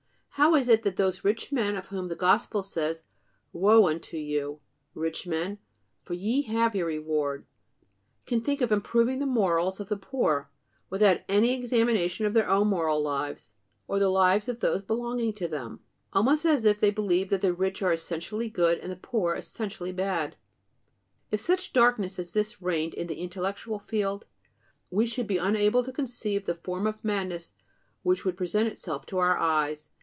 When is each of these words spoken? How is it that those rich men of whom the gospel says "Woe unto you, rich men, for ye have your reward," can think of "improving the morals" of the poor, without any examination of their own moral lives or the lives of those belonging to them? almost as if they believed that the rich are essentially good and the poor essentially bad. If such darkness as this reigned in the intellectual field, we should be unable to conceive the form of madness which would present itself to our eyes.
How 0.35 0.55
is 0.55 0.67
it 0.69 0.81
that 0.81 0.95
those 0.95 1.23
rich 1.23 1.51
men 1.51 1.75
of 1.75 1.87
whom 1.87 2.07
the 2.07 2.15
gospel 2.15 2.63
says 2.63 3.03
"Woe 3.53 3.87
unto 3.87 4.17
you, 4.17 4.59
rich 4.95 5.27
men, 5.27 5.59
for 6.01 6.15
ye 6.15 6.41
have 6.43 6.73
your 6.75 6.87
reward," 6.87 7.45
can 8.25 8.41
think 8.41 8.59
of 8.59 8.71
"improving 8.71 9.19
the 9.19 9.27
morals" 9.27 9.79
of 9.79 9.87
the 9.87 9.97
poor, 9.97 10.49
without 10.89 11.19
any 11.29 11.53
examination 11.53 12.25
of 12.25 12.33
their 12.33 12.49
own 12.49 12.67
moral 12.69 13.03
lives 13.03 13.53
or 13.87 13.99
the 13.99 14.09
lives 14.09 14.49
of 14.49 14.61
those 14.61 14.81
belonging 14.81 15.31
to 15.33 15.47
them? 15.47 15.81
almost 16.11 16.43
as 16.43 16.65
if 16.65 16.79
they 16.79 16.89
believed 16.89 17.29
that 17.29 17.41
the 17.41 17.53
rich 17.53 17.83
are 17.83 17.93
essentially 17.93 18.49
good 18.49 18.79
and 18.79 18.91
the 18.91 18.95
poor 18.95 19.35
essentially 19.35 19.91
bad. 19.91 20.37
If 21.29 21.39
such 21.39 21.71
darkness 21.71 22.17
as 22.17 22.31
this 22.31 22.59
reigned 22.63 22.95
in 22.95 23.05
the 23.05 23.19
intellectual 23.21 23.77
field, 23.77 24.25
we 24.89 25.05
should 25.05 25.27
be 25.27 25.37
unable 25.37 25.83
to 25.83 25.91
conceive 25.93 26.47
the 26.47 26.55
form 26.55 26.87
of 26.87 27.03
madness 27.05 27.53
which 28.01 28.25
would 28.25 28.37
present 28.37 28.69
itself 28.69 29.05
to 29.07 29.19
our 29.19 29.37
eyes. 29.37 29.89